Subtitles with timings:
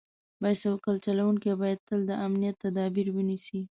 [0.41, 3.59] بایسکل چلونکي باید تل د امنیت تدابیر ونیسي.